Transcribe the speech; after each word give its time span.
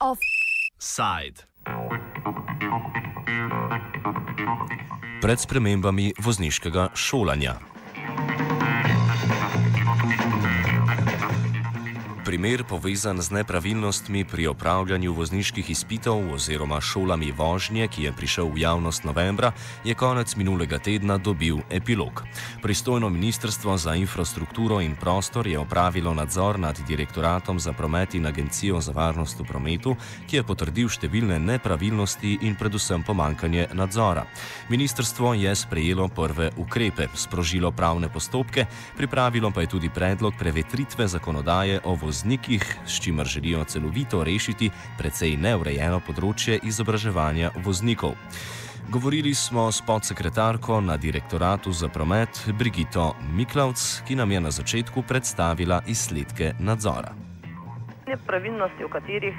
Offside. 0.00 1.46
Pred 5.22 5.38
spremembami 5.40 6.12
vozniškega 6.18 6.88
šolanja. 6.94 7.73
Primer 12.34 12.64
povezan 12.66 13.22
z 13.22 13.30
nepravilnostmi 13.30 14.24
pri 14.26 14.46
opravljanju 14.50 15.12
vozniških 15.14 15.70
izpitov 15.70 16.18
oziroma 16.34 16.80
šolami 16.82 17.30
vožnje, 17.30 17.86
ki 17.86 18.02
je 18.02 18.12
prišel 18.12 18.50
v 18.50 18.58
javnost 18.58 19.04
novembra, 19.06 19.52
je 19.84 19.94
konec 19.94 20.34
minulega 20.34 20.80
tedna 20.82 21.14
dobil 21.14 21.62
epilog. 21.70 22.24
Pristojno 22.62 23.06
ministrstvo 23.08 23.76
za 23.78 23.94
infrastrukturo 23.94 24.80
in 24.80 24.96
prostor 24.98 25.46
je 25.46 25.58
opravilo 25.58 26.14
nadzor 26.14 26.58
nad 26.58 26.74
direktoratom 26.88 27.60
za 27.60 27.72
promet 27.72 28.14
in 28.18 28.26
agencijo 28.26 28.80
za 28.80 28.90
varnost 28.92 29.38
v 29.38 29.46
prometu, 29.46 29.94
ki 30.26 30.36
je 30.36 30.42
potrdil 30.42 30.90
številne 30.90 31.38
nepravilnosti 31.38 32.38
in 32.42 32.58
predvsem 32.58 33.06
pomankanje 33.06 33.68
nadzora. 33.78 34.26
Ministrstvo 34.74 35.38
je 35.38 35.54
sprejelo 35.54 36.08
prve 36.08 36.50
ukrepe, 36.58 37.06
sprožilo 37.14 37.70
pravne 37.70 38.10
postopke, 38.10 38.66
pripravilo 38.98 39.54
pa 39.54 39.62
je 39.62 39.70
tudi 39.78 39.86
predlog 39.86 40.34
prevetritve 40.34 41.06
zakonodaje 41.06 41.78
o 41.84 41.94
vozniških 41.94 42.23
voznikih, 42.24 42.78
s 42.86 43.00
čimer 43.00 43.26
želijo 43.26 43.64
celovito 43.64 44.24
rešiti 44.24 44.70
precej 44.98 45.36
neurejeno 45.36 46.00
področje 46.00 46.56
izobraževanja 46.64 47.50
voznikov. 47.64 48.14
Govorili 48.88 49.34
smo 49.34 49.68
s 49.72 49.82
podsekretarko 49.84 50.80
na 50.80 50.96
direktoratu 50.96 51.72
za 51.72 51.88
promet 51.88 52.48
Brigito 52.58 53.12
Miklavc, 53.36 54.00
ki 54.08 54.16
nam 54.16 54.32
je 54.32 54.40
na 54.40 54.50
začetku 54.50 55.02
predstavila 55.02 55.82
izsledke 55.86 56.54
nadzora. 56.60 57.12
Nepravilnosti, 58.06 58.84
o 58.84 58.88
katerih 58.88 59.36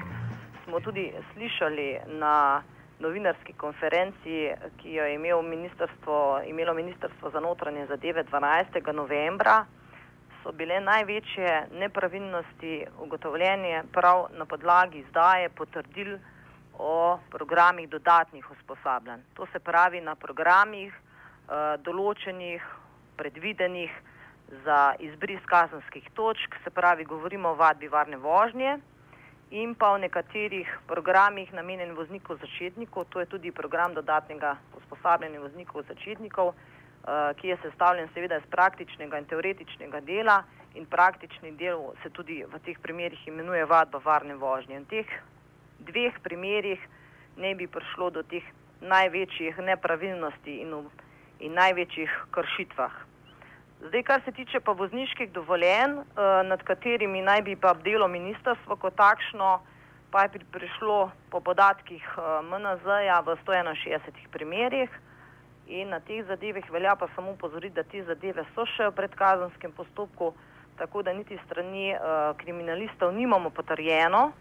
smo 0.66 0.80
tudi 0.80 1.09
slišali 1.34 1.88
na 2.22 2.62
novinarski 3.00 3.54
konferenci, 3.58 4.54
ki 4.78 4.94
jo 4.94 5.09
je 5.09 5.16
imel 5.16 5.42
ministrstvo, 5.42 6.46
imelo 6.46 6.74
Ministrstvo 6.74 7.34
za 7.34 7.40
notranje 7.40 7.88
zadeve 7.90 8.24
12. 8.30 8.94
novembra 8.94 9.66
so 10.46 10.52
bile 10.54 10.78
največje 10.80 11.68
nepravilnosti 11.74 12.86
ugotovljene 13.02 13.84
prav 13.94 14.28
na 14.38 14.46
podlagi 14.46 15.00
izdaje 15.00 15.50
potrdil 15.50 16.18
o 16.78 17.18
programih 17.32 17.90
dodatnih 17.90 18.52
usposabljanj. 18.52 19.22
To 19.34 19.48
se 19.52 19.60
pravi 19.60 20.02
na 20.02 20.16
programih 20.16 20.94
uh, 20.94 21.82
določenih, 21.82 22.62
predvidenih 23.18 23.96
za 24.66 24.94
izbris 25.00 25.42
kazenskih 25.50 26.12
točk, 26.14 26.59
se 26.64 26.70
pravi 26.70 27.08
govorimo 27.09 27.50
o 27.50 27.58
vadbi 27.58 27.88
varne 27.88 28.18
vožnje 28.18 28.78
in 29.50 29.74
pa 29.74 29.90
o 29.96 29.98
nekaterih 29.98 30.70
programih 30.88 31.54
namenjen 31.54 31.96
voznikov 31.98 32.38
začetnikov, 32.44 33.09
to 33.09 33.20
je 33.20 33.26
tudi 33.34 33.52
program 33.52 33.98
dodatnega 33.98 34.58
usposabljanja 34.78 35.42
voznikov 35.42 35.90
začetnikov, 35.90 36.54
ki 37.38 37.48
je 37.48 37.58
sestavljen 37.61 38.09
seveda 38.14 38.38
iz 38.42 38.45
praktičnega 38.50 39.20
in 39.22 39.25
teoretičnega 39.30 40.00
dela 40.02 40.44
in 40.75 40.86
praktični 40.86 41.52
del 41.59 41.94
se 42.03 42.09
tudi 42.09 42.44
v 42.44 42.59
teh 42.66 42.78
primerjih 42.81 43.28
imenuje 43.28 43.66
vadba 43.66 44.02
varne 44.03 44.36
vožnje. 44.36 44.80
V 44.80 44.86
teh 44.89 45.09
dveh 45.88 46.17
primerjih 46.23 46.81
ne 47.38 47.56
bi 47.56 47.67
prišlo 47.67 48.09
do 48.09 48.23
teh 48.23 48.44
največjih 48.81 49.58
nepravilnosti 49.58 50.62
in, 50.62 50.73
in 51.39 51.53
največjih 51.53 52.12
kršitvah. 52.31 52.95
Zdaj, 53.86 54.03
kar 54.03 54.22
se 54.25 54.31
tiče 54.31 54.59
pa 54.59 54.72
vozniških 54.72 55.31
dovoljen, 55.31 56.00
eh, 56.00 56.44
nad 56.44 56.64
katerimi 56.64 57.22
naj 57.22 57.42
bi 57.42 57.56
pa 57.56 57.73
bdelo 57.73 58.08
ministrstvo 58.08 58.75
kot 58.75 58.95
takšno, 58.95 59.59
pa 60.12 60.24
je 60.24 60.40
prišlo 60.51 61.12
po 61.30 61.40
podatkih 61.40 62.03
eh, 62.18 62.41
MNZ-ja 62.41 63.19
v 63.19 63.35
161 63.46 64.31
primerjih. 64.31 64.90
In 65.68 65.90
na 65.90 66.00
teh 66.00 66.24
zadevah 66.28 66.70
velja 66.72 66.96
pa 66.96 67.08
samo 67.16 67.31
upozoriti, 67.31 67.76
da 67.76 67.84
te 67.84 68.03
zadeve 68.03 68.46
so 68.56 68.66
še 68.66 68.90
v 68.90 68.96
predkazenskem 69.00 69.72
postopku, 69.74 70.34
tako 70.78 71.02
da 71.02 71.14
niti 71.14 71.38
strani 71.46 71.94
uh, 71.96 72.36
kriminalistov 72.38 73.14
nimamo 73.16 73.50
potrjeno, 73.50 74.31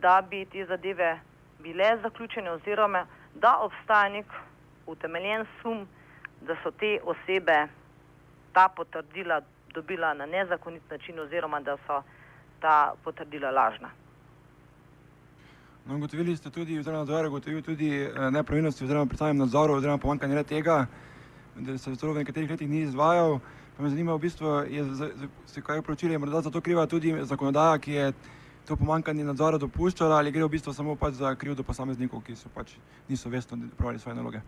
da 0.00 0.20
bi 0.22 0.44
te 0.46 0.64
zadeve 0.66 1.18
bile 1.58 1.96
zaključene 2.02 2.50
oziroma 2.50 3.06
da 3.34 3.56
obstaja 3.64 4.08
nek 4.08 4.26
utemeljen 4.86 5.46
sum, 5.62 5.86
da 6.40 6.56
so 6.62 6.70
te 6.70 7.00
osebe 7.04 7.66
ta 8.52 8.68
potrdila 8.68 9.40
dobila 9.74 10.14
na 10.14 10.26
nezakonit 10.26 10.90
način 10.90 11.18
oziroma 11.20 11.60
da 11.60 11.76
so 11.86 12.02
ta 12.60 12.94
potrdila 13.04 13.50
lažna. 13.50 13.90
No, 15.90 15.98
gotovili 15.98 16.36
ste 16.36 16.50
tudi, 16.50 16.78
oziroma 16.78 16.98
nadzor 16.98 17.24
je 17.24 17.30
gotovil 17.30 17.62
tudi 17.62 18.02
eh, 18.02 18.30
nepravilnosti, 18.30 18.84
oziroma 18.84 19.06
pri 19.06 19.16
samem 19.16 19.38
nadzoru, 19.38 19.74
oziroma 19.74 19.98
pomankanje 19.98 20.42
tega, 20.44 20.86
da 21.56 21.78
se 21.78 21.96
to 21.96 22.12
v 22.12 22.22
nekaterih 22.22 22.50
letih 22.50 22.68
ni 22.70 22.80
izvajal. 22.80 23.40
Pa 23.76 23.82
me 23.82 23.90
zanima, 23.90 24.14
v 24.14 24.18
bistvu, 24.18 24.46
je 24.70 24.84
se 25.46 25.62
kaj 25.62 25.82
poročili, 25.82 26.18
morda 26.18 26.40
za 26.40 26.50
to 26.50 26.60
kriva 26.60 26.86
tudi 26.86 27.16
zakonodaja, 27.22 27.78
ki 27.78 27.92
je 27.92 28.12
to 28.68 28.76
pomankanje 28.76 29.24
nadzora 29.24 29.58
dopuščala, 29.58 30.18
ali 30.18 30.30
gre 30.30 30.44
v 30.44 30.52
bistvu 30.54 30.72
samo 30.72 30.94
pač 30.96 31.18
za 31.18 31.34
krivdo 31.34 31.66
posameznikov, 31.66 32.22
ki 32.22 32.36
so 32.36 32.52
pač 32.54 32.76
niso 33.08 33.28
vestno 33.28 33.58
upravljali 33.72 33.98
svoje 33.98 34.14
naloge. 34.14 34.40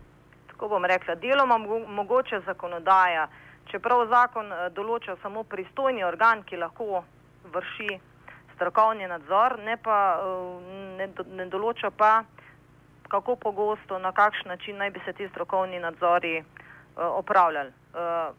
Tako 0.47 0.69
bom 0.69 0.85
rekla, 0.85 1.15
deloma 1.15 1.57
mogoče 1.57 2.39
zakonodaja, 2.45 3.27
čeprav 3.67 4.07
zakon 4.07 4.47
eh, 4.47 4.69
določa 4.71 5.19
samo 5.21 5.43
pristojni 5.43 6.07
organ, 6.07 6.47
ki 6.47 6.63
lahko 6.63 7.03
vrši 7.51 7.99
strokovni 8.63 9.07
nadzor, 9.07 9.59
ne, 9.59 9.77
pa, 9.77 10.19
eh, 10.23 10.97
ne, 10.97 11.07
ne 11.35 11.45
določa 11.51 11.91
pa, 11.91 12.23
kako 13.11 13.35
pogosto, 13.35 13.99
na 13.99 14.13
kakšen 14.15 14.47
način 14.47 14.77
naj 14.79 14.91
bi 14.95 15.01
se 15.05 15.13
ti 15.13 15.27
strokovni 15.27 15.79
nadzori 15.79 16.39
uh, 16.39 16.45
opravljali. 17.19 17.69
Uh, 17.93 18.31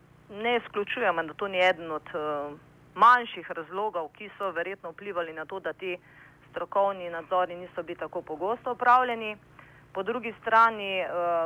ne 0.42 0.56
izključujemo, 0.56 1.22
da 1.22 1.34
to 1.34 1.48
ni 1.48 1.60
eden 1.62 1.92
od 1.92 2.08
uh, 2.16 2.56
manjših 2.94 3.50
razlogov, 3.50 4.08
ki 4.16 4.30
so 4.38 4.50
verjetno 4.50 4.90
vplivali 4.90 5.32
na 5.36 5.44
to, 5.44 5.60
da 5.60 5.72
ti 5.72 5.94
strokovni 6.50 7.10
nadzori 7.10 7.54
niso 7.54 7.82
bili 7.82 8.00
tako 8.00 8.22
pogosto 8.22 8.72
opravljeni. 8.72 9.36
Po 9.94 10.02
drugi 10.02 10.34
strani, 10.40 11.04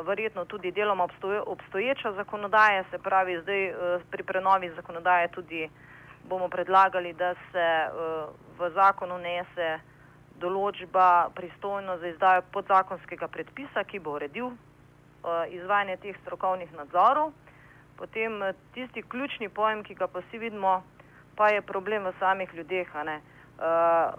verjetno 0.09 0.45
tudi 0.49 0.71
deloma 0.73 1.05
obstoje, 1.05 1.41
obstoječa 1.41 2.13
zakonodaja, 2.13 2.85
se 2.91 2.99
pravi, 2.99 3.41
zdaj 3.43 3.73
pri 4.11 4.23
prenovi 4.23 4.71
zakonodaje 4.77 5.29
tudi 5.29 5.69
bomo 6.25 6.49
predlagali, 6.49 7.13
da 7.13 7.35
se 7.53 7.67
uh, 7.89 8.31
v 8.59 8.71
zakon 8.75 9.13
unese 9.13 9.79
določba 10.41 11.31
pristojno 11.35 11.99
za 11.99 12.13
izdajo 12.13 12.43
podzakonskega 12.53 13.29
predpisa, 13.29 13.85
ki 13.85 13.99
bo 13.99 14.17
uredil 14.19 14.51
uh, 14.53 15.45
izvajanje 15.51 15.97
teh 16.05 16.17
strokovnih 16.23 16.73
nadzorov. 16.77 17.33
Potem 17.99 18.41
uh, 18.43 18.55
tisti 18.75 19.03
ključni 19.03 19.49
pojem, 19.49 19.83
ki 19.83 19.99
ga 19.99 20.07
pa 20.07 20.23
vsi 20.25 20.39
vidimo, 20.39 20.81
pa 21.37 21.51
je 21.55 21.63
problem 21.63 22.07
v 22.07 22.15
samih 22.19 22.55
ljudeh. 22.55 22.91
Uh, 22.95 24.15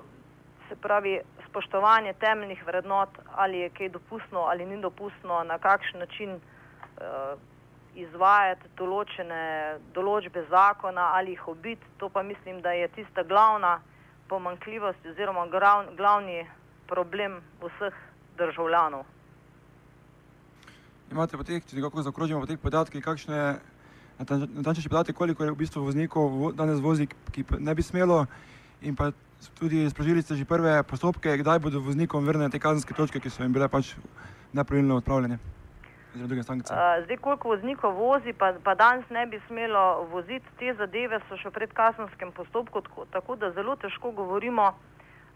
se 0.69 0.75
pravi, 0.75 1.19
spoštovanje 1.49 2.13
temeljnih 2.13 2.65
vrednot, 2.65 3.09
ali 3.35 3.63
je 3.65 3.69
kaj 3.69 3.89
dopustno 3.89 4.39
ali 4.39 4.65
ni 4.65 4.81
dopustno, 4.81 5.43
na 5.43 5.57
kakšen 5.57 5.99
način 5.99 6.35
uh, 6.35 7.39
izvajati 7.95 8.69
določene 8.77 9.79
določbe 9.93 10.45
zakona 10.49 11.11
ali 11.17 11.35
jih 11.35 11.47
obiti, 11.47 11.85
to 11.97 12.09
pa 12.09 12.23
mislim, 12.23 12.61
da 12.61 12.71
je 12.71 12.87
tista 12.95 13.23
glavna 13.23 13.79
pomankljivost 14.29 15.05
oziroma 15.05 15.47
glavni 15.97 16.43
problem 16.87 17.39
vseh 17.61 17.95
državljanov. 18.37 19.05
Imate 21.11 21.37
pa 21.37 21.43
teh, 21.43 21.65
če 21.65 21.79
nekako 21.79 22.05
zakrožimo 22.05 22.43
po 22.43 22.49
teh 22.49 22.59
podatkih, 22.61 23.03
kakšne 23.03 23.57
natančnejše 24.19 24.91
podatke, 24.91 25.15
koliko 25.17 25.43
je 25.43 25.51
v 25.55 25.57
bistvu 25.57 25.81
voznikov 25.81 26.53
danes 26.53 26.81
vozi, 26.83 27.07
ki 27.33 27.45
ne 27.57 27.73
bi 27.73 27.85
smelo 27.85 28.25
in 28.81 28.95
pa 28.95 29.11
tudi 29.59 29.87
sprožili 29.89 30.21
ste 30.21 30.35
že 30.35 30.45
prve 30.45 30.83
postopke, 30.83 31.37
kdaj 31.39 31.59
bodo 31.59 31.79
voznikom 31.79 32.25
vrnene 32.27 32.51
te 32.51 32.59
kazenske 32.59 32.93
točke, 32.93 33.19
ki 33.19 33.31
so 33.31 33.43
jim 33.43 33.55
bile 33.55 33.67
pač 33.71 33.95
nepravilno 34.53 34.99
odpravljene. 34.99 35.58
Zdaj, 37.05 37.17
koliko 37.21 37.49
voznikov 37.49 37.93
vozi, 37.93 38.33
pa, 38.33 38.53
pa 38.63 38.73
danes 38.75 39.09
ne 39.09 39.25
bi 39.25 39.41
smelo 39.47 40.07
voziti, 40.11 40.45
te 40.59 40.73
zadeve 40.73 41.19
so 41.29 41.37
še 41.37 41.51
v 41.51 41.57
predkazenskem 41.59 42.31
postopku, 42.33 42.81
tako, 42.81 43.05
tako 43.13 43.35
da 43.37 43.51
zelo 43.53 43.75
težko 43.77 44.11
govorimo, 44.17 44.71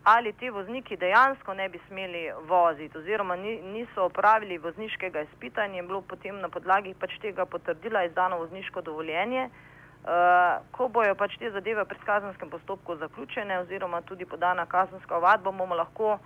ali 0.03 0.33
te 0.33 0.49
vozniki 0.51 0.97
dejansko 0.97 1.53
ne 1.53 1.69
bi 1.69 1.79
smeli 1.87 2.23
voziti, 2.49 2.97
oziroma 2.97 3.35
ni, 3.35 3.59
niso 3.61 4.09
opravili 4.09 4.57
vozniškega 4.57 5.21
izpita 5.29 5.65
in 5.69 5.77
je 5.77 5.83
bilo 5.83 6.01
potem 6.01 6.41
na 6.41 6.49
podlagi 6.49 6.95
pač 6.99 7.19
tega 7.21 7.45
potrdila 7.45 8.03
izdano 8.09 8.41
vozniško 8.41 8.81
dovoljenje. 8.81 9.49
Uh, 10.03 10.59
ko 10.75 10.89
bojo 10.91 11.13
pač 11.15 11.37
te 11.39 11.47
zadeve 11.51 11.85
v 11.85 11.91
predkazenskem 11.93 12.49
postopku 12.49 12.97
zaključene, 12.99 13.61
oziroma 13.61 14.01
tudi 14.01 14.25
podana 14.25 14.65
kazenska 14.65 15.15
ovadba, 15.21 15.53
bomo 15.53 15.77
lahko 15.79 16.17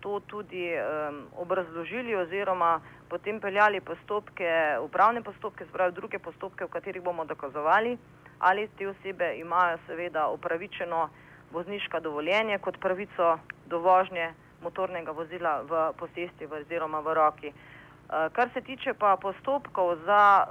to 0.00 0.20
tudi 0.20 0.72
um, 0.74 1.26
obrazložili 1.36 2.16
oziroma 2.16 2.80
potem 3.08 3.40
peljali 3.40 3.80
postopke, 3.80 4.78
upravne 4.82 5.22
postopke, 5.22 5.66
spravi 5.68 5.92
druge 5.92 6.18
postopke, 6.18 6.64
v 6.64 6.68
katerih 6.68 7.02
bomo 7.02 7.24
dokazovali, 7.24 7.98
ali 8.38 8.68
te 8.78 8.88
osebe 8.88 9.34
imajo 9.36 9.78
seveda 9.86 10.28
upravičeno 10.28 11.08
vozniško 11.52 12.00
dovoljenje 12.00 12.58
kot 12.58 12.78
pravico 12.80 13.38
do 13.66 13.78
vožnje 13.78 14.32
motornega 14.62 15.12
vozila 15.12 15.60
v 15.62 15.92
posesti 15.98 16.46
oziroma 16.46 17.00
v 17.00 17.14
roki. 17.14 17.52
Kar 18.32 18.50
se 18.54 18.60
tiče 18.60 18.94
pa 18.98 19.16
postopkov 19.16 19.96
za 20.04 20.46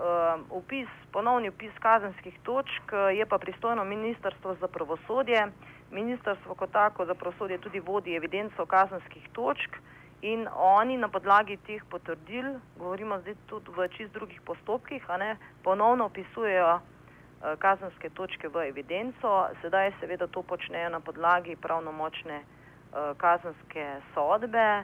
upis, 0.49 0.87
ponovni 1.11 1.49
upis 1.49 1.71
kazenskih 1.79 2.39
točk, 2.43 2.93
je 3.13 3.25
pa 3.25 3.37
pristojno 3.37 3.83
Ministrstvo 3.83 4.55
za 4.61 4.67
pravosodje. 4.67 5.47
Ministrstvo 5.91 6.55
kot 6.55 6.71
tako 6.71 7.05
za 7.05 7.13
pravosodje 7.13 7.57
tudi 7.57 7.79
vodi 7.79 8.15
evidenco 8.15 8.65
kazenskih 8.65 9.29
točk 9.33 9.75
in 10.21 10.47
oni 10.55 10.97
na 10.97 11.07
podlagi 11.07 11.57
teh 11.57 11.81
potrdil, 11.89 12.59
govorimo 12.77 13.19
zdaj 13.19 13.35
tudi 13.47 13.71
v 13.77 13.87
čist 13.97 14.13
drugih 14.13 14.41
postopkih, 14.45 15.03
ne, 15.19 15.37
ponovno 15.63 16.05
opisujejo 16.05 16.75
uh, 16.75 16.81
kazenske 17.59 18.09
točke 18.09 18.47
v 18.47 18.67
evidenco. 18.69 19.47
Sedaj 19.61 19.93
seveda 19.99 20.27
to 20.27 20.43
počnejo 20.43 20.89
na 20.89 20.99
podlagi 20.99 21.55
pravnomočne 21.55 22.41
uh, 22.43 23.15
kazenske 23.17 24.01
sodbe. 24.13 24.83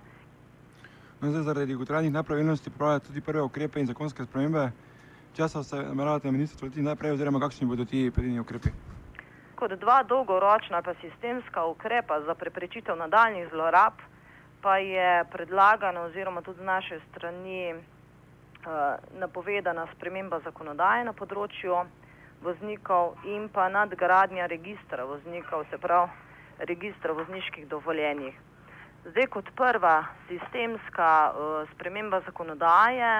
No, 1.21 1.31
zdaj, 1.31 1.43
zaradi 1.43 1.75
ugotovljenih 1.75 2.13
nepravilnosti 2.13 2.69
pravijo 2.69 2.99
tudi 2.99 3.21
prve 3.21 3.41
ukrepe 3.41 3.79
in 3.79 3.87
zakonske 3.87 4.25
spremembe. 4.25 4.71
Časa 5.35 5.63
se 5.63 5.75
nameravate 5.75 6.27
na 6.27 6.31
ministrstvu 6.31 6.69
tudi 6.69 6.81
najprej, 6.81 7.11
oziroma 7.11 7.39
kakšni 7.39 7.67
bodo 7.67 7.85
ti 7.85 8.11
predini 8.15 8.39
ukrepi? 8.39 8.84
Kot 9.55 9.71
dva 9.79 10.03
dolgoročna 10.03 10.81
pa 10.81 10.93
sistemska 11.01 11.65
ukrepa 11.65 12.21
za 12.21 12.35
preprečitev 12.35 12.97
nadaljnih 12.97 13.47
zlorab, 13.49 13.93
pa 14.61 14.77
je 14.77 15.23
predlagano 15.31 16.01
oziroma 16.01 16.41
tudi 16.41 16.59
z 16.59 16.65
naše 16.65 16.99
strani 17.09 17.73
uh, 17.73 17.79
napovedana 19.19 19.87
sprememba 19.95 20.39
zakonodaje 20.43 21.05
na 21.05 21.13
področju 21.13 21.85
voznikov 22.43 23.15
in 23.23 23.47
pa 23.49 23.69
nadgradnja 23.69 24.45
registra 24.51 25.05
voznikov, 25.05 25.65
se 25.69 25.77
pravi 25.77 26.11
registra 26.59 27.13
vozniških 27.13 27.67
dovoljenjih. 27.67 28.35
Zdaj, 29.05 29.27
kot 29.27 29.49
prva 29.55 30.03
sistemska 30.27 31.09
uh, 31.31 31.69
sprememba 31.73 32.21
zakonodaje, 32.25 33.11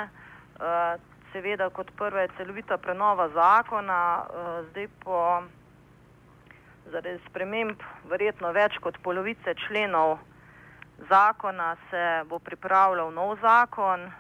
uh, 0.60 0.96
seveda 1.32 1.70
kot 1.70 1.92
prva 1.96 2.26
je 2.26 2.34
celovita 2.38 2.78
prenova 2.78 3.30
zakona, 3.30 4.02
uh, 4.24 4.66
zdaj 4.72 4.88
po 5.04 5.22
zaradi 6.92 7.20
sprememb 7.30 7.82
verjetno 8.10 8.52
več 8.52 8.78
kot 8.84 8.98
polovice 9.04 9.56
členov 9.66 10.18
zakona 11.10 11.76
se 11.90 12.24
bo 12.30 12.40
pripravljal 12.40 13.12
nov 13.14 13.36
zakon. 13.42 14.12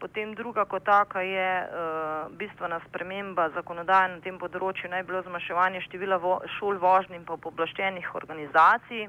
Potem 0.00 0.34
druga 0.34 0.64
kot 0.64 0.84
taka 0.84 1.20
je 1.20 1.50
uh, 1.62 2.32
bistvena 2.36 2.80
sprememba 2.88 3.48
zakonodaje 3.54 4.08
na 4.16 4.20
tem 4.20 4.38
področju, 4.38 4.90
naj 4.90 5.04
bilo 5.06 5.22
zmanjševanje 5.22 5.84
števila 5.86 6.18
vo 6.18 6.40
šol 6.58 6.80
vožnji 6.82 7.20
in 7.20 7.24
pa 7.24 7.36
poblaščenih 7.38 8.14
organizacij. 8.14 9.06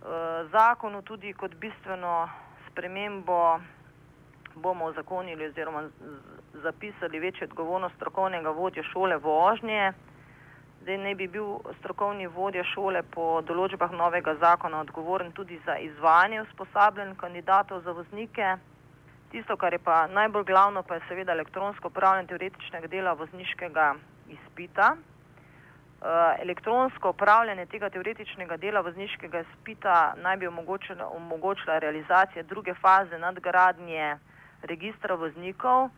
Eh, 0.00 0.44
zakonu 0.52 1.02
tudi 1.02 1.32
kot 1.32 1.54
bistveno 1.60 2.28
spremembo 2.70 3.60
bomo 4.54 4.92
zakonili 4.92 5.46
oziroma 5.46 5.82
zapisali 6.62 7.20
večjo 7.20 7.44
odgovornost 7.44 7.94
strokovnega 7.96 8.50
vodja 8.50 8.82
šole 8.92 9.16
vožnje. 9.16 9.92
Zdaj 10.80 10.98
ne 10.98 11.14
bi 11.14 11.26
bil 11.28 11.58
strokovni 11.78 12.26
vodja 12.26 12.64
šole 12.64 13.02
po 13.14 13.42
določbah 13.44 13.92
novega 13.92 14.34
zakona 14.40 14.80
odgovoren 14.80 15.32
tudi 15.36 15.58
za 15.66 15.76
izvajanje 15.76 16.40
usposabljen 16.46 17.14
kandidatov 17.20 17.82
za 17.84 17.92
voznike. 17.92 18.54
Tisto, 19.30 19.56
kar 19.56 19.76
je 19.76 19.78
pa 19.78 20.06
najbolj 20.06 20.44
glavno, 20.48 20.82
pa 20.82 20.96
je 20.96 21.04
seveda 21.08 21.36
elektronsko 21.36 21.92
upravljanje 21.92 22.32
teoretičnega 22.32 22.88
dela 22.88 23.12
vozniškega 23.12 23.94
izpita. 24.28 24.96
Eh, 26.00 26.42
elektronsko 26.42 27.10
upravljanje 27.10 27.66
tega 27.66 27.90
teoretičnega 27.92 28.56
dela 28.56 28.80
vozniškega 28.80 29.44
spita 29.52 30.14
naj 30.16 30.36
bi 30.36 30.46
omogočila, 30.46 31.10
omogočila 31.16 31.78
realizacija 31.78 32.42
druge 32.42 32.74
faze 32.74 33.18
nadgradnje 33.18 34.16
registra 34.62 35.14
voznikov, 35.14 35.90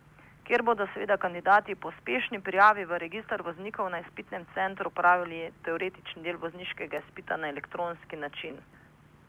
kjer 0.45 0.63
bodo 0.63 0.87
seveda 0.95 1.17
kandidati 1.17 1.75
po 1.75 1.93
spešni 2.01 2.41
prijavi 2.41 2.85
v 2.85 2.99
registr 2.99 3.43
voznikov 3.43 3.91
na 3.91 4.01
izpitnem 4.01 4.47
centru 4.55 4.89
upravili 4.89 5.53
teoretični 5.65 6.23
del 6.23 6.37
vozniškega 6.37 7.01
spita 7.11 7.37
na 7.37 7.49
elektronski 7.49 8.17
način. 8.17 8.57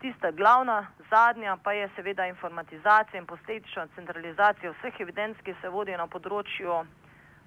Tista 0.01 0.31
glavna, 0.31 0.88
zadnja 1.10 1.57
pa 1.63 1.74
je 1.74 1.89
seveda 1.95 2.25
informatizacija 2.27 3.19
in 3.19 3.25
posledično 3.25 3.88
centralizacija 3.95 4.71
vseh 4.71 5.00
evidenc, 5.00 5.38
ki 5.44 5.56
se 5.62 5.69
vodijo 5.69 5.98
na 5.98 6.07
področju 6.07 6.81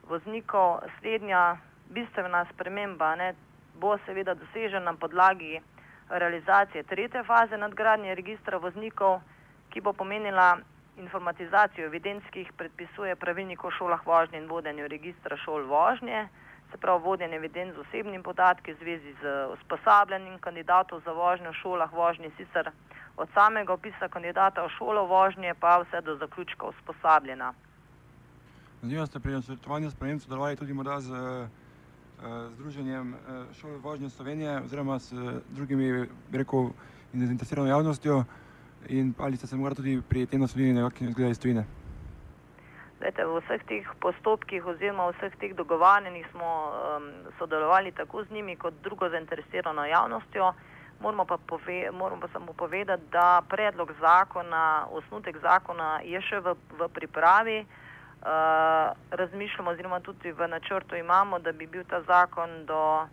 voznikov, 0.09 0.79
slednja 0.99 1.57
bistvena 1.91 2.45
sprememba 2.53 3.15
ne, 3.17 3.35
bo 3.81 3.99
seveda 4.07 4.35
dosežena 4.35 4.93
na 4.93 4.97
podlagi 4.97 5.61
realizacije 6.09 6.83
tretje 6.83 7.25
faze 7.25 7.57
nadgradnje 7.57 8.15
registra 8.15 8.59
voznikov, 8.59 9.21
ki 9.71 9.81
bo 9.81 9.93
pomenila 9.93 10.57
informatizacijo 10.97 11.87
evidenc, 11.87 12.25
ki 12.33 12.45
jih 12.45 12.53
predpisuje 12.57 13.17
pravilnik 13.17 13.65
o 13.65 13.71
šolah 13.71 14.07
vožnje 14.07 14.39
in 14.39 14.49
vodenju 14.49 14.89
registra 14.89 15.37
šol 15.37 15.67
vožnje, 15.67 16.29
se 16.71 16.79
pravi 16.79 17.03
vodenje 17.03 17.37
evidenc 17.37 17.75
z 17.75 17.85
osebnim 17.85 18.23
podatki 18.23 18.73
v 18.73 18.79
zvezi 18.81 19.15
z 19.23 19.35
usposabljanjem 19.53 20.39
kandidatov 20.39 21.03
za 21.05 21.13
vožnjo 21.13 21.51
v 21.51 21.61
šolah 21.63 21.93
vožnje, 21.93 22.31
sicer 22.37 22.71
od 23.17 23.29
samega 23.35 23.73
opisa 23.73 24.09
kandidata 24.09 24.65
v 24.65 24.73
šolo 24.79 25.07
vožnje 25.07 25.55
pa 25.61 25.79
vse 25.83 26.01
do 26.01 26.17
zaključka 26.17 26.67
usposabljena. 26.67 27.55
Zanima 28.83 29.07
se 29.07 29.21
pri 29.21 29.33
nasvetovanju 29.33 29.91
sprememb 29.91 30.21
sodelovali 30.21 30.57
tudi 30.57 30.75
morda 30.75 31.01
z 31.01 31.13
Eh, 32.17 32.49
Združenjem 32.57 33.15
eh, 33.15 33.55
šole 33.61 33.77
vožnje 33.79 34.11
Slovenije 34.11 34.61
oziroma 34.65 34.99
s 34.99 35.13
drugimi, 35.51 36.07
rekel, 36.33 36.71
zainteresirano 37.13 37.69
javnostjo 37.69 38.25
in 38.89 39.15
ali 39.19 39.37
ste 39.37 39.47
se 39.47 39.57
morali 39.57 39.77
tudi 39.77 40.03
pri 40.09 40.27
tem 40.27 40.41
naslovili 40.41 40.73
nekakšne 40.73 41.13
zglede 41.13 41.31
iz 41.31 41.41
tujine? 41.41 41.65
Lete, 43.01 43.25
v 43.25 43.41
vseh 43.45 43.63
teh 43.69 43.87
postopkih 44.01 44.67
oziroma 44.67 45.11
vseh 45.13 45.37
teh 45.37 45.53
dogovarjanjih 45.55 46.27
smo 46.33 46.51
um, 46.73 47.11
sodelovali 47.39 47.93
tako 47.93 48.25
z 48.25 48.31
njimi 48.31 48.57
kot 48.57 48.75
drugo 48.83 49.09
zainteresirano 49.09 49.85
javnostjo. 49.85 50.53
Moramo 51.01 51.25
pa, 51.25 51.37
pove, 51.37 51.91
moramo 51.93 52.21
pa 52.21 52.29
samo 52.33 52.53
povedati, 52.53 53.03
da 53.13 53.43
predlog 53.49 53.93
zakona, 54.01 54.87
osnutek 54.91 55.37
zakona 55.43 56.01
je 56.05 56.21
še 56.21 56.41
v, 56.41 56.57
v 56.79 56.89
pripravi. 56.89 57.59
Eh, 58.27 58.93
razmišljamo, 59.11 59.71
oziroma 59.71 60.01
tudi 60.01 60.33
v 60.33 60.49
načrtu 60.49 60.97
imamo, 60.97 61.39
da 61.39 61.53
bi 61.53 61.67
bil 61.67 61.85
ta 61.85 62.01
zakon 62.03 62.65
do 62.67 63.07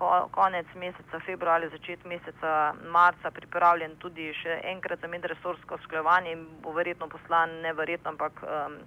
ko, 0.00 0.28
konec 0.32 0.66
meseca 0.74 1.20
februarja 1.26 1.66
ali 1.66 1.76
začet 1.76 2.04
meseca 2.08 2.72
marca 2.96 3.30
pripravljen 3.30 3.96
tudi 4.00 4.30
še 4.42 4.60
enkrat 4.72 5.04
za 5.04 5.08
medresorsko 5.12 5.78
sklevanje 5.84 6.32
in 6.32 6.46
bo 6.64 6.72
verjetno 6.72 7.08
poslan, 7.12 7.52
ne 7.64 7.72
verjetno, 7.76 8.14
ampak 8.14 8.40
um, 8.42 8.78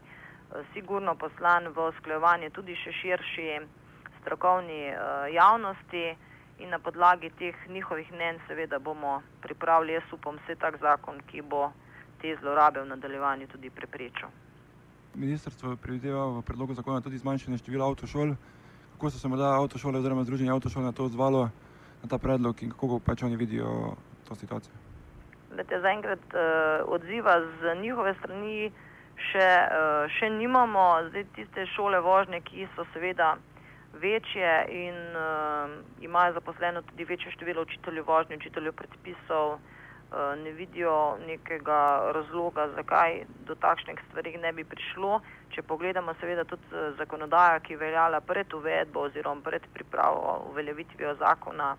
sigurno 0.73 1.15
poslan 1.15 1.69
v 1.75 1.89
sklevanje 1.99 2.49
tudi 2.57 2.75
še 2.81 2.93
širši 3.01 3.47
strokovni 4.21 4.81
uh, 4.89 5.27
javnosti 5.33 6.05
in 6.63 6.73
na 6.73 6.79
podlagi 6.79 7.29
teh 7.37 7.57
njihovih 7.69 8.09
mnen 8.13 8.39
seveda 8.47 8.79
bomo 8.79 9.21
pripravili, 9.45 9.97
jaz 9.99 10.13
upam, 10.17 10.39
vse 10.41 10.55
tak 10.55 10.79
zakon, 10.81 11.19
ki 11.29 11.41
bo 11.41 11.69
te 12.21 12.33
zlorabe 12.41 12.81
v 12.81 12.89
nadaljevanju 12.89 13.49
tudi 13.51 13.69
preprečil. 13.69 14.29
Ministrstvo 15.13 15.75
predvideva 15.77 16.25
v 16.39 16.41
predlogu 16.41 16.73
zakona 16.73 17.01
tudi 17.01 17.21
zmanjšanje 17.21 17.61
števila 17.61 17.89
avtošol. 17.91 18.33
Kako 18.93 19.09
so 19.09 19.19
se 19.19 19.27
morda 19.27 19.55
avtošole 19.57 19.99
oziroma 19.99 20.23
združenje 20.23 20.51
avtošol 20.51 20.83
na 20.83 20.91
to 20.91 21.05
odzvalo, 21.05 21.49
na 22.03 22.09
ta 22.09 22.17
predlog 22.17 22.63
in 22.63 22.71
kako 22.71 22.99
pač 22.99 23.23
oni 23.23 23.35
vidijo 23.35 23.95
to 24.27 24.35
situacijo? 24.35 24.73
Lete, 25.57 25.79
zaenkrat 25.81 26.23
uh, 26.33 26.93
odziva 26.93 27.41
z 27.41 27.75
njihove 27.81 28.15
strani 28.19 28.71
še, 29.31 29.49
uh, 29.69 30.09
še 30.17 30.29
nimamo. 30.29 30.85
Zdaj 31.09 31.25
tiste 31.35 31.65
šole 31.75 31.99
vožnje, 32.01 32.41
ki 32.41 32.67
so 32.75 32.85
seveda 32.93 33.35
večje 34.01 34.53
in 34.71 34.97
uh, 35.13 35.77
imajo 36.01 36.33
zaposleno 36.39 36.81
tudi 36.81 37.05
večje 37.05 37.31
število 37.35 37.61
učiteljev 37.61 38.07
vožnje, 38.07 38.41
učiteljev 38.41 38.73
predpisov, 38.73 39.57
uh, 39.59 39.82
ne 40.43 40.51
vidijo 40.51 41.17
nekega 41.27 42.11
razloga, 42.13 42.67
zakaj 42.75 43.23
do 43.47 43.55
takšnih 43.55 43.99
stvari 44.09 44.37
ne 44.37 44.51
bi 44.53 44.63
prišlo. 44.63 45.21
Če 45.53 45.61
pogledamo 45.61 46.13
seveda 46.19 46.43
tudi 46.49 46.63
eh, 46.71 46.91
zakonodajo, 46.97 47.59
ki 47.65 47.73
je 47.73 47.77
veljala 47.77 48.21
pred 48.21 48.53
uvedbo 48.53 49.07
oziroma 49.07 49.41
pred 49.41 49.65
pripravo 49.73 50.45
uveljavitvijo 50.51 51.15
zakona 51.15 51.75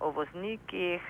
o 0.00 0.10
voznikih, 0.10 1.02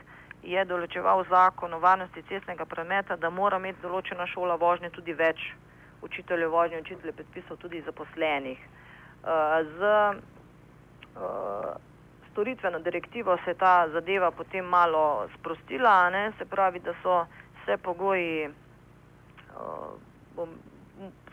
je 0.42 0.64
določeval 0.64 1.24
zakon 1.30 1.74
o 1.74 1.80
varnosti 1.80 2.22
cestnega 2.28 2.64
prometa, 2.64 3.16
da 3.16 3.30
mora 3.30 3.58
imeti 3.58 3.82
določena 3.82 4.26
šola 4.30 4.56
vožnje 4.60 4.92
tudi 4.94 5.12
več 5.12 5.42
učiteljev 6.02 6.52
vožnje, 6.52 6.84
učiteljev 6.84 7.16
predpisov 7.16 7.60
tudi 7.64 7.82
zaposlenih. 7.88 8.60
Eh, 8.60 9.60
z, 9.76 9.94
storitveno 12.36 12.78
direktivo 12.78 13.38
se 13.44 13.50
je 13.50 13.54
ta 13.54 13.88
zadeva 13.88 14.30
potem 14.30 14.64
malo 14.64 15.28
sprostila, 15.38 16.10
ne? 16.10 16.32
se 16.38 16.44
pravi, 16.44 16.78
da 16.80 16.92
so 17.02 17.26
se 17.64 17.76
pogoji, 17.76 18.50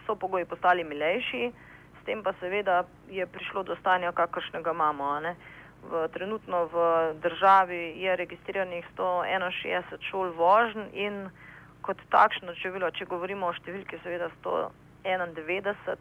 so 0.05 0.15
pogoji 0.15 0.45
postali 0.45 0.83
milejši, 0.83 1.51
s 2.01 2.05
tem 2.05 2.23
pa 2.23 2.33
seveda 2.39 2.83
je 3.09 3.27
prišlo 3.27 3.63
do 3.63 3.75
stanja, 3.75 4.11
kakršnega 4.11 4.71
imamo. 4.71 5.19
V, 5.91 6.07
trenutno 6.13 6.65
v 6.71 6.75
državi 7.19 7.99
je 7.99 8.15
registriranih 8.15 8.87
161 8.97 9.99
šol 10.09 10.31
vožn 10.31 10.87
in 10.93 11.27
kot 11.81 11.99
takšno 12.09 12.55
število, 12.55 12.91
če 12.95 13.11
govorimo 13.11 13.51
o 13.51 13.53
številki, 13.59 13.99
seveda 14.03 14.31
191, 14.39 15.97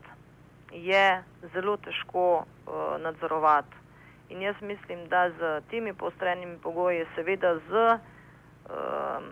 je 0.73 1.07
zelo 1.55 1.77
težko 1.83 2.27
uh, 2.47 2.99
nadzorovati. 3.03 3.82
In 4.31 4.43
jaz 4.43 4.57
mislim, 4.61 5.09
da 5.09 5.31
z 5.31 5.61
temi 5.71 5.95
postrenimi 5.95 6.59
pogoji, 6.63 7.07
seveda 7.15 7.55
z 7.69 7.73
uh, 7.93 9.25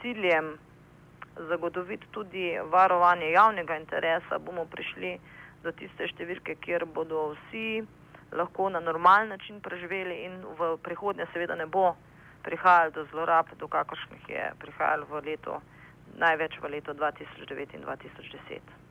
ciljem 0.00 0.58
zagotoviti 1.48 2.06
tudi 2.10 2.58
varovanje 2.70 3.30
javnega 3.30 3.76
interesa, 3.76 4.38
bomo 4.38 4.64
prišli 4.64 5.18
do 5.62 5.72
tiste 5.72 6.08
številke, 6.08 6.56
kjer 6.62 6.86
bodo 6.86 7.32
vsi 7.34 7.82
lahko 8.32 8.68
na 8.70 8.80
normalen 8.80 9.28
način 9.28 9.60
preživeli 9.60 10.22
in 10.24 10.40
v 10.58 10.76
prihodnje 10.82 11.26
seveda 11.32 11.54
ne 11.54 11.66
bo 11.66 11.94
prihajalo 12.46 12.90
do 12.90 13.06
zlorab, 13.10 13.50
do 13.58 13.68
kakršnih 13.68 14.28
je 14.28 14.50
prihajalo 14.62 15.06
v 15.10 15.22
letu, 15.30 15.60
največ 16.14 16.58
v 16.62 16.76
letu 16.76 16.94
2009 16.94 17.74
in 17.74 17.82
2010. 17.82 18.85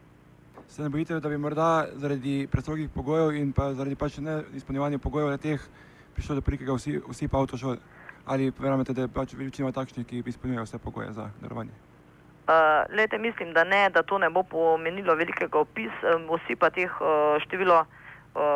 Se 0.68 0.84
ne 0.84 0.90
bojite, 0.90 1.20
da 1.20 1.30
bi 1.30 1.38
morda 1.38 1.86
zaradi 1.94 2.48
prestrogih 2.52 2.90
pogojev 2.90 3.36
in 3.36 3.54
pa 3.54 3.74
zaradi 3.74 3.96
pač 3.96 4.18
neizpolnjevanja 4.18 5.00
pogojev 5.00 5.38
teh 5.38 5.62
prišlo 6.16 6.36
do 6.36 6.42
prikega 6.42 6.74
vsi, 6.74 7.00
vsi 7.10 7.28
pa 7.28 7.40
avtošol 7.40 7.78
ali 8.26 8.52
verjamete, 8.60 8.94
da 8.94 9.06
je 9.06 9.08
pač 9.14 9.34
večina 9.38 9.72
takšnih, 9.72 10.08
ki 10.08 10.24
izpolnjujejo 10.26 10.64
vse 10.66 10.80
pogoje 10.82 11.12
za 11.14 11.30
delovanje? 11.42 11.76
Uh, 12.46 12.86
lete, 12.90 13.18
mislim, 13.18 13.54
da 13.54 13.64
ne, 13.64 13.90
da 13.90 14.04
to 14.04 14.18
ne 14.18 14.30
bo 14.30 14.44
pomenilo 14.44 15.16
velikega 15.16 15.60
opisa, 15.60 16.18
vsi 16.30 16.56
pa 16.56 16.70
teh 16.70 16.90
uh, 17.02 17.38
število 17.46 17.78
uh, 17.82 18.48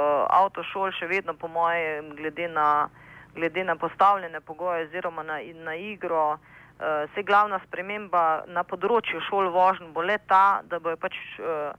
avtošol 0.42 0.92
še 0.98 1.10
vedno, 1.10 1.34
po 1.34 1.48
mojem, 1.48 2.16
glede 2.18 2.48
na 2.50 2.90
glede 3.36 3.64
na 3.64 3.76
postavljene 3.76 4.42
pogoje 4.42 4.86
oziroma 4.86 5.24
na, 5.24 5.40
na 5.54 5.76
igro. 5.76 6.38
Uh, 6.80 7.10
se 7.14 7.24
glavna 7.28 7.60
sprememba 7.68 8.44
na 8.48 8.64
področju 8.64 9.20
šol 9.28 9.50
vožnj 9.52 9.90
bo 9.92 10.02
le 10.02 10.16
ta, 10.28 10.62
da 10.64 10.80
bojo 10.80 10.96
pač 10.96 11.18
uh, 11.40 11.74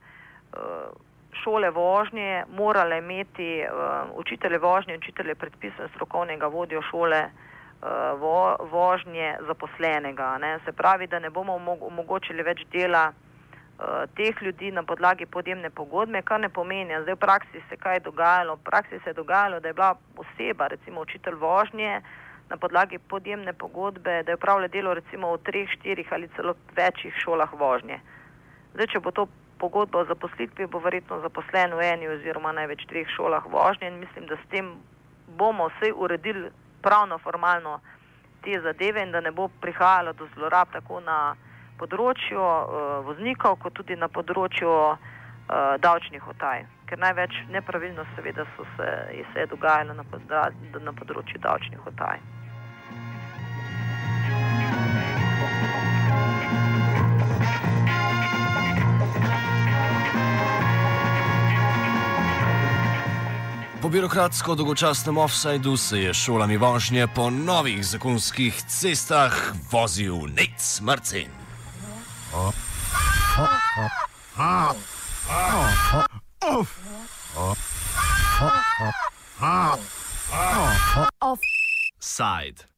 uh, 0.53 0.91
šole 1.41 1.71
vožnje 1.73 2.45
morale 2.53 2.99
imeti 3.01 3.63
uh, 3.65 4.13
učitelje 4.21 4.59
vožnje, 4.61 4.99
učitelje 5.01 5.35
predpisov 5.41 5.89
strokovnega 5.95 6.51
vodjo 6.53 6.83
šole 6.91 7.23
uh, 7.31 8.13
vo, 8.21 8.57
vožnje 8.69 9.39
zaposlenega. 9.49 10.37
Ne? 10.39 10.59
Se 10.67 10.77
pravi, 10.77 11.09
da 11.09 11.19
ne 11.19 11.31
bomo 11.31 11.57
omogočili 11.81 12.45
več 12.45 12.67
dela 12.69 13.09
uh, 13.09 13.27
Eh, 13.81 14.07
teh 14.15 14.43
ljudi 14.43 14.71
na 14.71 14.83
podlagi 14.83 15.27
podjemne 15.27 15.71
pogodbe, 15.71 16.21
kar 16.23 16.41
ne 16.41 16.49
pomeni, 16.49 16.93
da 16.93 17.11
je 17.11 17.15
v 17.15 17.21
praksi 17.21 17.63
se 17.69 17.77
kaj 17.77 18.01
dogajalo. 18.05 18.57
V 18.57 18.65
praksi 18.65 18.99
se 19.05 19.11
je 19.11 19.15
dogajalo, 19.15 19.61
da 19.61 19.69
je 19.69 19.75
bila 19.75 19.95
oseba, 20.17 20.67
recimo 20.67 21.01
učitelj 21.01 21.35
vožnje, 21.35 22.03
na 22.51 22.57
podlagi 22.57 22.99
podjemne 22.99 23.53
pogodbe, 23.53 24.23
da 24.23 24.33
je 24.33 24.35
upravljal 24.35 24.69
delo 24.69 24.95
recimo 24.95 25.33
v 25.33 25.39
treh, 25.47 25.69
štirih 25.71 26.09
ali 26.13 26.29
celo 26.37 26.55
večjih 26.77 27.15
šolah 27.25 27.53
vožnje. 27.53 28.01
Zdaj, 28.75 28.87
če 28.87 29.01
bo 29.01 29.11
to 29.11 29.27
pogodba 29.59 30.01
o 30.01 30.09
zaposlitvi, 30.09 30.67
bo 30.67 30.81
verjetno 30.83 31.21
zaposlen 31.21 31.75
v 31.79 31.85
eni 31.93 32.09
oziroma 32.09 32.53
največ 32.57 32.87
dveh 32.91 33.09
šolah 33.17 33.47
vožnje 33.53 33.89
in 33.89 34.01
mislim, 34.01 34.27
da 34.27 34.37
s 34.37 34.51
tem 34.51 34.73
bomo 35.39 35.69
vse 35.69 35.93
uredili 35.93 36.51
pravno, 36.83 37.19
formalno 37.19 37.79
te 38.43 38.61
zadeve 38.61 39.03
in 39.03 39.13
da 39.13 39.21
ne 39.21 39.31
bo 39.31 39.49
prihajalo 39.61 40.13
do 40.13 40.27
zlorab 40.35 40.73
tako 40.73 41.01
na 41.07 41.37
področju 41.79 42.41
uh, 42.41 42.99
voznikov, 43.07 43.61
kot 43.63 43.79
tudi 43.79 43.97
na 43.97 44.09
področju 44.09 44.73
uh, 44.91 44.99
davčnih 45.79 46.27
otaj. 46.35 46.67
Ker 46.91 46.99
največ 46.99 47.37
nepravilnosti, 47.55 48.17
seveda, 48.19 48.45
se, 48.57 48.91
se 49.33 49.41
je 49.45 49.47
dogajalo 49.55 49.95
na, 49.95 50.05
na 50.91 50.93
področju 50.99 51.41
davčnih 51.47 51.87
otaj. 51.95 52.40
Birokratsko 63.91 64.55
dolgočasnem 64.55 65.19
offsajdu 65.19 65.77
se 65.77 66.01
je 66.01 66.15
šolami 66.15 66.57
vožnje 66.57 67.07
po 67.15 67.31
novih 67.31 67.87
zakonskih 67.87 68.63
cestah 68.69 69.55
vozil 69.73 70.17
Nec 70.37 70.81
Marcin. 70.81 71.29
Offside. 81.21 82.70